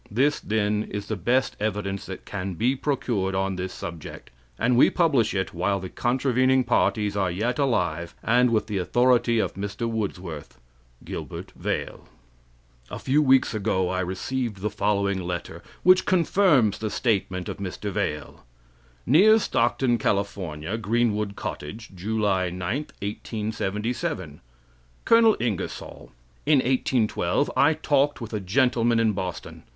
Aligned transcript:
This, 0.09 0.39
then, 0.39 0.85
is 0.89 1.05
the 1.09 1.15
best 1.15 1.55
evidence 1.59 2.07
that 2.07 2.25
can 2.25 2.55
be 2.55 2.75
procured 2.75 3.35
on 3.35 3.55
this 3.55 3.71
subject, 3.71 4.31
and 4.57 4.75
we 4.75 4.89
publish 4.89 5.35
it 5.35 5.53
while 5.53 5.79
the 5.79 5.91
contravening 5.91 6.63
parties 6.63 7.15
are 7.15 7.29
yet 7.29 7.59
alive, 7.59 8.15
and 8.23 8.49
with 8.49 8.65
the 8.65 8.79
authority 8.79 9.37
of 9.37 9.53
Mr. 9.53 9.87
Woodsworth. 9.87 10.59
Gilbert 11.05 11.51
Vale" 11.55 12.07
A 12.89 12.97
few 12.97 13.21
weeks 13.21 13.53
ago 13.53 13.89
I 13.89 13.99
received 13.99 14.61
the 14.61 14.71
following 14.71 15.21
letter, 15.21 15.61
which 15.83 16.07
confirms 16.07 16.79
the 16.79 16.89
statement 16.89 17.47
of 17.47 17.57
Mr. 17.57 17.91
Vale: 17.91 18.43
"Near 19.05 19.37
Stockton, 19.37 19.99
Cal., 19.99 20.23
Greenwood 20.81 21.35
Cottage, 21.35 21.91
July 21.93 22.49
9. 22.49 22.87
1877. 23.03 24.41
Col. 25.05 25.35
Ingersoll: 25.39 26.11
In 26.47 26.57
1812 26.57 27.51
I 27.55 27.75
talked 27.75 28.19
with 28.19 28.33
a 28.33 28.39
gentleman 28.39 28.99
in 28.99 29.11
Boston. 29.13 29.61